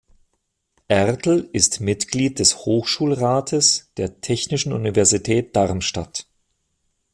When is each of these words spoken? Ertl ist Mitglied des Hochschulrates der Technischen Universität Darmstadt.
Ertl 0.87 1.47
ist 1.53 1.79
Mitglied 1.79 2.39
des 2.39 2.65
Hochschulrates 2.65 3.91
der 3.97 4.19
Technischen 4.19 4.73
Universität 4.73 5.55
Darmstadt. 5.55 6.25